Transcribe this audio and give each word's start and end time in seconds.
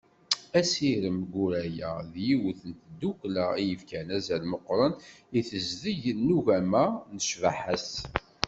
Asirem 0.59 1.17
Guraya 1.33 1.93
d 2.11 2.13
yiwet 2.25 2.61
n 2.69 2.71
tdukkla 2.81 3.45
i 3.61 3.63
yefkan 3.69 4.07
azal 4.17 4.43
meqqren 4.51 4.93
i 5.37 5.39
tezdeg 5.49 6.03
n 6.25 6.27
ugama 6.37 6.85
d 7.17 7.19
ccbaḥa-s. 7.27 7.91